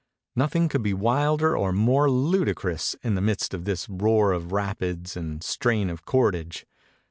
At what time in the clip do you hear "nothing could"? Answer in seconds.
0.35-0.81